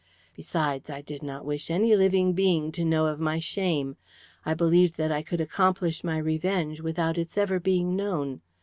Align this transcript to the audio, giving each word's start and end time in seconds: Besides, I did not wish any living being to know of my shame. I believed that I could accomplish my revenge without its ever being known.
Besides, 0.35 0.89
I 0.89 1.01
did 1.01 1.21
not 1.21 1.45
wish 1.45 1.69
any 1.69 1.95
living 1.95 2.33
being 2.33 2.71
to 2.71 2.83
know 2.83 3.05
of 3.05 3.19
my 3.19 3.37
shame. 3.37 3.97
I 4.43 4.55
believed 4.55 4.97
that 4.97 5.11
I 5.11 5.21
could 5.21 5.39
accomplish 5.39 6.03
my 6.03 6.17
revenge 6.17 6.81
without 6.81 7.19
its 7.19 7.37
ever 7.37 7.59
being 7.59 7.95
known. 7.95 8.41